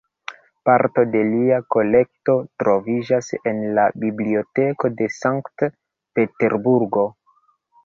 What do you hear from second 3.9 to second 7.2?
Biblioteko de Sankt-Peterburgo.